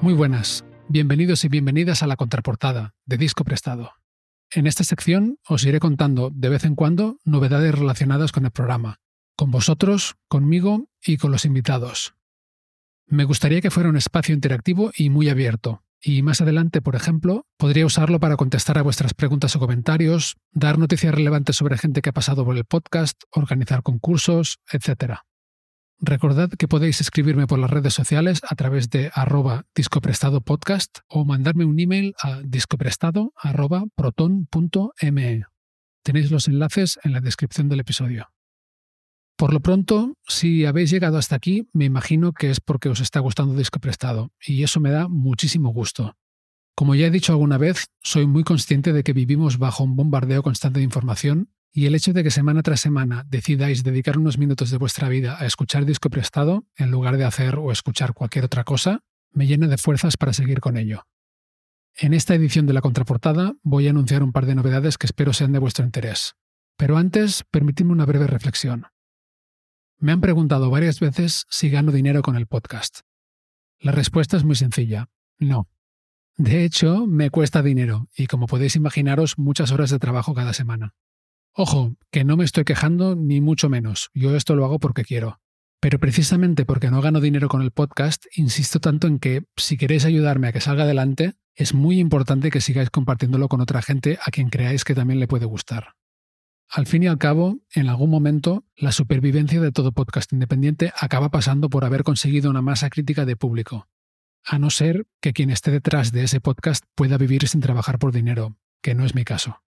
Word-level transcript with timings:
Muy 0.00 0.14
buenas, 0.14 0.64
bienvenidos 0.88 1.44
y 1.44 1.48
bienvenidas 1.48 2.04
a 2.04 2.06
la 2.06 2.14
contraportada 2.14 2.94
de 3.04 3.18
Disco 3.18 3.42
Prestado. 3.42 3.94
En 4.52 4.68
esta 4.68 4.84
sección 4.84 5.38
os 5.48 5.64
iré 5.64 5.80
contando 5.80 6.30
de 6.32 6.48
vez 6.48 6.64
en 6.64 6.76
cuando 6.76 7.18
novedades 7.24 7.74
relacionadas 7.74 8.30
con 8.30 8.44
el 8.44 8.52
programa, 8.52 9.00
con 9.36 9.50
vosotros, 9.50 10.14
conmigo 10.28 10.88
y 11.04 11.16
con 11.16 11.32
los 11.32 11.44
invitados. 11.44 12.14
Me 13.06 13.24
gustaría 13.24 13.60
que 13.60 13.72
fuera 13.72 13.88
un 13.88 13.96
espacio 13.96 14.36
interactivo 14.36 14.92
y 14.96 15.10
muy 15.10 15.30
abierto, 15.30 15.82
y 16.00 16.22
más 16.22 16.40
adelante, 16.40 16.80
por 16.80 16.94
ejemplo, 16.94 17.46
podría 17.56 17.84
usarlo 17.84 18.20
para 18.20 18.36
contestar 18.36 18.78
a 18.78 18.82
vuestras 18.82 19.14
preguntas 19.14 19.56
o 19.56 19.58
comentarios, 19.58 20.36
dar 20.52 20.78
noticias 20.78 21.12
relevantes 21.12 21.56
sobre 21.56 21.76
gente 21.76 22.02
que 22.02 22.10
ha 22.10 22.14
pasado 22.14 22.44
por 22.44 22.56
el 22.56 22.64
podcast, 22.64 23.20
organizar 23.32 23.82
concursos, 23.82 24.60
etc. 24.70 25.22
Recordad 26.00 26.50
que 26.50 26.68
podéis 26.68 27.00
escribirme 27.00 27.48
por 27.48 27.58
las 27.58 27.70
redes 27.70 27.92
sociales 27.92 28.40
a 28.48 28.54
través 28.54 28.88
de 28.88 29.10
arroba 29.14 29.66
discoprestadopodcast 29.74 30.98
o 31.08 31.24
mandarme 31.24 31.64
un 31.64 31.80
email 31.80 32.14
a 32.22 32.40
discoprestado.proton.me. 32.44 35.44
Tenéis 36.04 36.30
los 36.30 36.46
enlaces 36.46 37.00
en 37.02 37.10
la 37.12 37.20
descripción 37.20 37.68
del 37.68 37.80
episodio. 37.80 38.28
Por 39.36 39.52
lo 39.52 39.58
pronto, 39.60 40.14
si 40.26 40.66
habéis 40.66 40.90
llegado 40.90 41.18
hasta 41.18 41.34
aquí, 41.34 41.68
me 41.72 41.84
imagino 41.84 42.32
que 42.32 42.50
es 42.50 42.60
porque 42.60 42.88
os 42.88 43.00
está 43.00 43.18
gustando 43.18 43.54
Disco 43.54 43.80
Prestado, 43.80 44.30
y 44.40 44.62
eso 44.62 44.78
me 44.78 44.90
da 44.90 45.08
muchísimo 45.08 45.70
gusto. 45.70 46.16
Como 46.76 46.94
ya 46.94 47.06
he 47.06 47.10
dicho 47.10 47.32
alguna 47.32 47.58
vez, 47.58 47.88
soy 48.02 48.28
muy 48.28 48.44
consciente 48.44 48.92
de 48.92 49.02
que 49.02 49.12
vivimos 49.12 49.58
bajo 49.58 49.82
un 49.82 49.96
bombardeo 49.96 50.44
constante 50.44 50.78
de 50.78 50.84
información 50.84 51.50
y 51.78 51.86
el 51.86 51.94
hecho 51.94 52.12
de 52.12 52.24
que 52.24 52.32
semana 52.32 52.64
tras 52.64 52.80
semana 52.80 53.24
decidáis 53.28 53.84
dedicar 53.84 54.18
unos 54.18 54.36
minutos 54.36 54.72
de 54.72 54.78
vuestra 54.78 55.08
vida 55.08 55.36
a 55.38 55.46
escuchar 55.46 55.84
disco 55.84 56.10
prestado 56.10 56.66
en 56.74 56.90
lugar 56.90 57.16
de 57.18 57.24
hacer 57.24 57.54
o 57.54 57.70
escuchar 57.70 58.14
cualquier 58.14 58.46
otra 58.46 58.64
cosa, 58.64 59.04
me 59.30 59.46
llena 59.46 59.68
de 59.68 59.78
fuerzas 59.78 60.16
para 60.16 60.32
seguir 60.32 60.58
con 60.58 60.76
ello. 60.76 61.06
En 61.94 62.14
esta 62.14 62.34
edición 62.34 62.66
de 62.66 62.72
la 62.72 62.80
contraportada 62.80 63.54
voy 63.62 63.86
a 63.86 63.90
anunciar 63.90 64.24
un 64.24 64.32
par 64.32 64.46
de 64.46 64.56
novedades 64.56 64.98
que 64.98 65.06
espero 65.06 65.32
sean 65.32 65.52
de 65.52 65.60
vuestro 65.60 65.84
interés. 65.84 66.34
Pero 66.76 66.96
antes, 66.96 67.44
permitidme 67.48 67.92
una 67.92 68.06
breve 68.06 68.26
reflexión. 68.26 68.86
Me 69.98 70.10
han 70.10 70.20
preguntado 70.20 70.70
varias 70.70 70.98
veces 70.98 71.46
si 71.48 71.70
gano 71.70 71.92
dinero 71.92 72.22
con 72.22 72.34
el 72.34 72.48
podcast. 72.48 73.02
La 73.78 73.92
respuesta 73.92 74.36
es 74.36 74.42
muy 74.42 74.56
sencilla, 74.56 75.10
no. 75.38 75.68
De 76.36 76.64
hecho, 76.64 77.06
me 77.06 77.30
cuesta 77.30 77.62
dinero 77.62 78.08
y 78.16 78.26
como 78.26 78.48
podéis 78.48 78.74
imaginaros 78.74 79.38
muchas 79.38 79.70
horas 79.70 79.90
de 79.90 80.00
trabajo 80.00 80.34
cada 80.34 80.52
semana. 80.54 80.96
Ojo, 81.60 81.96
que 82.12 82.22
no 82.22 82.36
me 82.36 82.44
estoy 82.44 82.62
quejando 82.62 83.16
ni 83.16 83.40
mucho 83.40 83.68
menos, 83.68 84.10
yo 84.14 84.36
esto 84.36 84.54
lo 84.54 84.64
hago 84.64 84.78
porque 84.78 85.02
quiero. 85.02 85.40
Pero 85.80 85.98
precisamente 85.98 86.64
porque 86.64 86.88
no 86.88 87.00
gano 87.00 87.20
dinero 87.20 87.48
con 87.48 87.62
el 87.62 87.72
podcast, 87.72 88.26
insisto 88.36 88.78
tanto 88.78 89.08
en 89.08 89.18
que 89.18 89.42
si 89.56 89.76
queréis 89.76 90.04
ayudarme 90.04 90.46
a 90.46 90.52
que 90.52 90.60
salga 90.60 90.84
adelante, 90.84 91.34
es 91.56 91.74
muy 91.74 91.98
importante 91.98 92.52
que 92.52 92.60
sigáis 92.60 92.90
compartiéndolo 92.90 93.48
con 93.48 93.60
otra 93.60 93.82
gente 93.82 94.20
a 94.24 94.30
quien 94.30 94.50
creáis 94.50 94.84
que 94.84 94.94
también 94.94 95.18
le 95.18 95.26
puede 95.26 95.46
gustar. 95.46 95.96
Al 96.68 96.86
fin 96.86 97.02
y 97.02 97.08
al 97.08 97.18
cabo, 97.18 97.58
en 97.74 97.88
algún 97.88 98.10
momento, 98.10 98.64
la 98.76 98.92
supervivencia 98.92 99.60
de 99.60 99.72
todo 99.72 99.90
podcast 99.90 100.32
independiente 100.32 100.92
acaba 100.96 101.32
pasando 101.32 101.70
por 101.70 101.84
haber 101.84 102.04
conseguido 102.04 102.50
una 102.50 102.62
masa 102.62 102.88
crítica 102.88 103.24
de 103.24 103.34
público, 103.34 103.88
a 104.44 104.60
no 104.60 104.70
ser 104.70 105.08
que 105.20 105.32
quien 105.32 105.50
esté 105.50 105.72
detrás 105.72 106.12
de 106.12 106.22
ese 106.22 106.40
podcast 106.40 106.84
pueda 106.94 107.18
vivir 107.18 107.48
sin 107.48 107.60
trabajar 107.60 107.98
por 107.98 108.12
dinero, 108.12 108.56
que 108.80 108.94
no 108.94 109.04
es 109.04 109.16
mi 109.16 109.24
caso. 109.24 109.60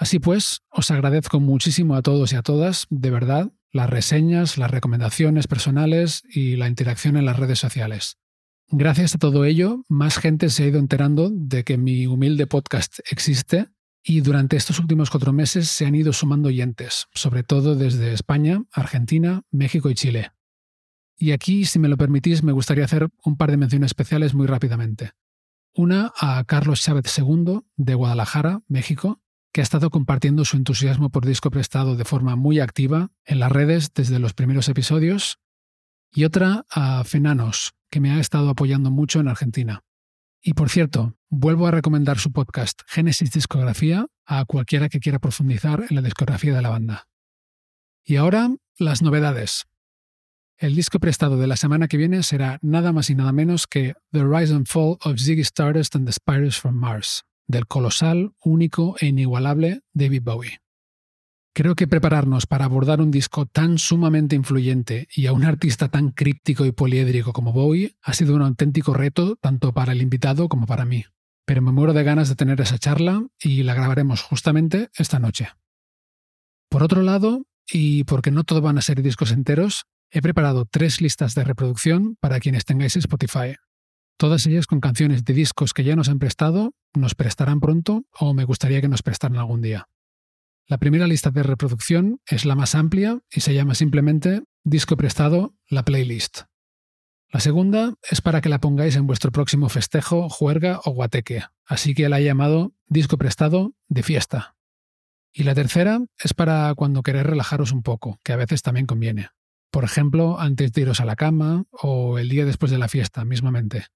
Así 0.00 0.18
pues, 0.18 0.62
os 0.70 0.90
agradezco 0.90 1.40
muchísimo 1.40 1.94
a 1.94 2.00
todos 2.00 2.32
y 2.32 2.36
a 2.36 2.40
todas, 2.40 2.86
de 2.88 3.10
verdad, 3.10 3.52
las 3.70 3.90
reseñas, 3.90 4.56
las 4.56 4.70
recomendaciones 4.70 5.46
personales 5.46 6.22
y 6.26 6.56
la 6.56 6.68
interacción 6.68 7.18
en 7.18 7.26
las 7.26 7.38
redes 7.38 7.58
sociales. 7.58 8.16
Gracias 8.70 9.14
a 9.14 9.18
todo 9.18 9.44
ello, 9.44 9.84
más 9.90 10.16
gente 10.16 10.48
se 10.48 10.62
ha 10.62 10.68
ido 10.68 10.78
enterando 10.78 11.28
de 11.30 11.64
que 11.64 11.76
mi 11.76 12.06
humilde 12.06 12.46
podcast 12.46 13.00
existe 13.10 13.68
y 14.02 14.22
durante 14.22 14.56
estos 14.56 14.78
últimos 14.78 15.10
cuatro 15.10 15.34
meses 15.34 15.68
se 15.68 15.84
han 15.84 15.94
ido 15.94 16.14
sumando 16.14 16.48
oyentes, 16.48 17.08
sobre 17.12 17.42
todo 17.42 17.76
desde 17.76 18.14
España, 18.14 18.64
Argentina, 18.72 19.42
México 19.50 19.90
y 19.90 19.94
Chile. 19.94 20.32
Y 21.18 21.32
aquí, 21.32 21.66
si 21.66 21.78
me 21.78 21.88
lo 21.88 21.98
permitís, 21.98 22.42
me 22.42 22.52
gustaría 22.52 22.86
hacer 22.86 23.10
un 23.22 23.36
par 23.36 23.50
de 23.50 23.58
menciones 23.58 23.88
especiales 23.88 24.32
muy 24.32 24.46
rápidamente. 24.46 25.10
Una 25.74 26.10
a 26.18 26.42
Carlos 26.44 26.80
Chávez 26.80 27.18
II, 27.18 27.60
de 27.76 27.94
Guadalajara, 27.94 28.62
México, 28.66 29.20
que 29.52 29.60
ha 29.60 29.64
estado 29.64 29.90
compartiendo 29.90 30.44
su 30.44 30.56
entusiasmo 30.56 31.10
por 31.10 31.26
disco 31.26 31.50
prestado 31.50 31.96
de 31.96 32.04
forma 32.04 32.36
muy 32.36 32.60
activa 32.60 33.10
en 33.24 33.40
las 33.40 33.50
redes 33.50 33.92
desde 33.94 34.18
los 34.18 34.34
primeros 34.34 34.68
episodios, 34.68 35.38
y 36.12 36.24
otra 36.24 36.66
a 36.70 37.04
Fenanos, 37.04 37.74
que 37.90 38.00
me 38.00 38.10
ha 38.10 38.20
estado 38.20 38.50
apoyando 38.50 38.90
mucho 38.90 39.20
en 39.20 39.28
Argentina. 39.28 39.82
Y 40.42 40.54
por 40.54 40.70
cierto, 40.70 41.16
vuelvo 41.28 41.66
a 41.66 41.70
recomendar 41.70 42.18
su 42.18 42.32
podcast 42.32 42.80
Génesis 42.86 43.30
Discografía 43.30 44.06
a 44.24 44.44
cualquiera 44.44 44.88
que 44.88 45.00
quiera 45.00 45.18
profundizar 45.18 45.84
en 45.88 45.96
la 45.96 46.02
discografía 46.02 46.54
de 46.54 46.62
la 46.62 46.70
banda. 46.70 47.08
Y 48.04 48.16
ahora, 48.16 48.50
las 48.78 49.02
novedades. 49.02 49.66
El 50.56 50.74
disco 50.74 50.98
prestado 50.98 51.36
de 51.36 51.46
la 51.46 51.56
semana 51.56 51.88
que 51.88 51.96
viene 51.96 52.22
será 52.22 52.58
nada 52.62 52.92
más 52.92 53.10
y 53.10 53.14
nada 53.14 53.32
menos 53.32 53.66
que 53.66 53.94
The 54.12 54.24
Rise 54.24 54.54
and 54.54 54.66
Fall 54.66 54.98
of 55.02 55.18
Ziggy 55.18 55.42
Stardust 55.42 55.94
and 55.96 56.06
the 56.06 56.12
Spiders 56.12 56.58
from 56.58 56.74
Mars, 56.74 57.24
del 57.50 57.66
colosal, 57.66 58.32
único 58.40 58.96
e 59.00 59.06
inigualable 59.06 59.82
David 59.92 60.22
Bowie. 60.22 60.60
Creo 61.52 61.74
que 61.74 61.88
prepararnos 61.88 62.46
para 62.46 62.64
abordar 62.64 63.00
un 63.00 63.10
disco 63.10 63.44
tan 63.44 63.78
sumamente 63.78 64.36
influyente 64.36 65.08
y 65.12 65.26
a 65.26 65.32
un 65.32 65.44
artista 65.44 65.88
tan 65.88 66.10
críptico 66.10 66.64
y 66.64 66.72
poliédrico 66.72 67.32
como 67.32 67.52
Bowie 67.52 67.96
ha 68.02 68.14
sido 68.14 68.36
un 68.36 68.42
auténtico 68.42 68.94
reto 68.94 69.36
tanto 69.36 69.72
para 69.72 69.92
el 69.92 70.00
invitado 70.00 70.48
como 70.48 70.66
para 70.66 70.84
mí. 70.84 71.04
Pero 71.44 71.62
me 71.62 71.72
muero 71.72 71.92
de 71.92 72.04
ganas 72.04 72.28
de 72.28 72.36
tener 72.36 72.60
esa 72.60 72.78
charla 72.78 73.26
y 73.40 73.64
la 73.64 73.74
grabaremos 73.74 74.22
justamente 74.22 74.90
esta 74.94 75.18
noche. 75.18 75.48
Por 76.68 76.84
otro 76.84 77.02
lado, 77.02 77.42
y 77.68 78.04
porque 78.04 78.30
no 78.30 78.44
todo 78.44 78.60
van 78.60 78.78
a 78.78 78.82
ser 78.82 79.02
discos 79.02 79.32
enteros, 79.32 79.86
he 80.12 80.22
preparado 80.22 80.66
tres 80.66 81.00
listas 81.00 81.34
de 81.34 81.42
reproducción 81.42 82.16
para 82.20 82.38
quienes 82.38 82.64
tengáis 82.64 82.94
Spotify, 82.94 83.56
Todas 84.20 84.44
ellas 84.44 84.66
con 84.66 84.80
canciones 84.80 85.24
de 85.24 85.32
discos 85.32 85.72
que 85.72 85.82
ya 85.82 85.96
nos 85.96 86.10
han 86.10 86.18
prestado, 86.18 86.74
nos 86.92 87.14
prestarán 87.14 87.58
pronto 87.58 88.04
o 88.12 88.34
me 88.34 88.44
gustaría 88.44 88.82
que 88.82 88.88
nos 88.88 89.00
prestaran 89.00 89.38
algún 89.38 89.62
día. 89.62 89.88
La 90.66 90.76
primera 90.76 91.06
lista 91.06 91.30
de 91.30 91.42
reproducción 91.42 92.20
es 92.26 92.44
la 92.44 92.54
más 92.54 92.74
amplia 92.74 93.20
y 93.32 93.40
se 93.40 93.54
llama 93.54 93.74
simplemente 93.74 94.42
Disco 94.62 94.98
prestado, 94.98 95.54
la 95.70 95.86
playlist. 95.86 96.42
La 97.30 97.40
segunda 97.40 97.94
es 98.10 98.20
para 98.20 98.42
que 98.42 98.50
la 98.50 98.60
pongáis 98.60 98.94
en 98.96 99.06
vuestro 99.06 99.32
próximo 99.32 99.70
festejo, 99.70 100.28
juerga 100.28 100.82
o 100.84 100.90
guateque, 100.90 101.44
así 101.64 101.94
que 101.94 102.10
la 102.10 102.20
he 102.20 102.24
llamado 102.24 102.74
Disco 102.88 103.16
prestado 103.16 103.72
de 103.88 104.02
fiesta. 104.02 104.54
Y 105.32 105.44
la 105.44 105.54
tercera 105.54 105.98
es 106.22 106.34
para 106.34 106.74
cuando 106.74 107.02
queréis 107.02 107.24
relajaros 107.24 107.72
un 107.72 107.82
poco, 107.82 108.20
que 108.22 108.34
a 108.34 108.36
veces 108.36 108.60
también 108.60 108.84
conviene. 108.84 109.30
Por 109.70 109.84
ejemplo, 109.84 110.38
antes 110.38 110.72
de 110.72 110.82
iros 110.82 111.00
a 111.00 111.06
la 111.06 111.16
cama 111.16 111.64
o 111.70 112.18
el 112.18 112.28
día 112.28 112.44
después 112.44 112.70
de 112.70 112.76
la 112.76 112.88
fiesta, 112.88 113.24
mismamente. 113.24 113.86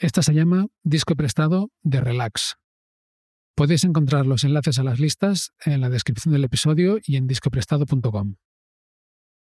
Esta 0.00 0.22
se 0.22 0.32
llama 0.32 0.68
Disco 0.84 1.16
Prestado 1.16 1.72
de 1.82 2.00
Relax. 2.00 2.56
Podéis 3.56 3.82
encontrar 3.82 4.26
los 4.26 4.44
enlaces 4.44 4.78
a 4.78 4.84
las 4.84 5.00
listas 5.00 5.50
en 5.64 5.80
la 5.80 5.90
descripción 5.90 6.32
del 6.32 6.44
episodio 6.44 6.98
y 7.04 7.16
en 7.16 7.26
discoprestado.com. 7.26 8.36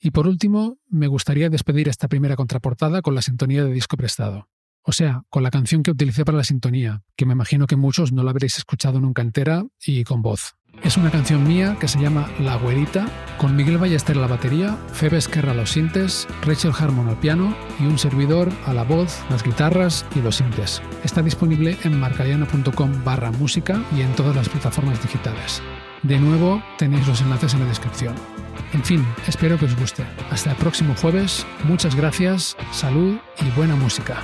Y 0.00 0.10
por 0.10 0.26
último, 0.26 0.78
me 0.88 1.06
gustaría 1.06 1.50
despedir 1.50 1.90
esta 1.90 2.08
primera 2.08 2.34
contraportada 2.34 3.02
con 3.02 3.14
la 3.14 3.20
sintonía 3.20 3.62
de 3.62 3.74
Disco 3.74 3.98
Prestado. 3.98 4.48
O 4.80 4.92
sea, 4.92 5.24
con 5.28 5.42
la 5.42 5.50
canción 5.50 5.82
que 5.82 5.90
utilicé 5.90 6.24
para 6.24 6.38
la 6.38 6.44
sintonía, 6.44 7.02
que 7.14 7.26
me 7.26 7.34
imagino 7.34 7.66
que 7.66 7.76
muchos 7.76 8.12
no 8.12 8.22
la 8.22 8.30
habréis 8.30 8.56
escuchado 8.56 9.02
nunca 9.02 9.20
entera 9.20 9.66
y 9.84 10.02
con 10.04 10.22
voz. 10.22 10.57
Es 10.82 10.96
una 10.96 11.10
canción 11.10 11.46
mía 11.46 11.76
que 11.78 11.88
se 11.88 12.00
llama 12.00 12.30
La 12.38 12.56
Güerita, 12.56 13.06
con 13.36 13.56
Miguel 13.56 13.78
Ballester 13.78 14.16
a 14.16 14.20
la 14.20 14.26
batería, 14.26 14.76
Febe 14.92 15.18
Esquerra 15.18 15.50
a 15.52 15.54
los 15.54 15.72
sintes, 15.72 16.26
Rachel 16.42 16.72
Harmon 16.78 17.08
al 17.08 17.18
piano 17.18 17.54
y 17.78 17.84
un 17.84 17.98
servidor 17.98 18.50
a 18.64 18.72
la 18.72 18.84
voz, 18.84 19.20
las 19.28 19.42
guitarras 19.42 20.06
y 20.14 20.20
los 20.20 20.36
sintes. 20.36 20.80
Está 21.04 21.20
disponible 21.22 21.76
en 21.84 21.98
marcayano.com 21.98 23.04
barra 23.04 23.30
música 23.32 23.82
y 23.96 24.02
en 24.02 24.14
todas 24.14 24.34
las 24.34 24.48
plataformas 24.48 25.02
digitales. 25.02 25.62
De 26.02 26.18
nuevo, 26.18 26.62
tenéis 26.78 27.06
los 27.06 27.20
enlaces 27.20 27.54
en 27.54 27.60
la 27.60 27.66
descripción. 27.66 28.14
En 28.72 28.84
fin, 28.84 29.04
espero 29.26 29.58
que 29.58 29.64
os 29.64 29.76
guste. 29.76 30.04
Hasta 30.30 30.52
el 30.52 30.56
próximo 30.56 30.94
jueves, 30.94 31.44
muchas 31.64 31.94
gracias, 31.94 32.56
salud 32.70 33.18
y 33.40 33.50
buena 33.56 33.74
música. 33.74 34.22